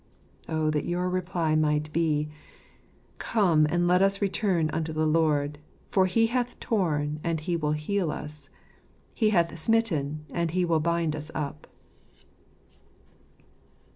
Oh 0.49 0.71
that 0.71 0.85
your 0.85 1.07
reply 1.11 1.53
might 1.53 1.93
be!—" 1.93 2.27
Come, 3.19 3.67
and 3.69 3.87
let 3.87 4.01
us 4.01 4.19
return 4.19 4.71
unto 4.73 4.91
the 4.91 5.05
Lord; 5.05 5.59
for 5.91 6.07
He 6.07 6.25
hath 6.25 6.59
tom, 6.59 7.19
and 7.23 7.39
He 7.39 7.55
will 7.55 7.73
heal 7.73 8.11
us; 8.11 8.49
He 9.13 9.29
hath 9.29 9.55
smitten, 9.59 10.25
and 10.33 10.49
He 10.49 10.65
will 10.65 10.79
bind 10.79 11.15
us 11.15 11.29
up." 11.35 11.67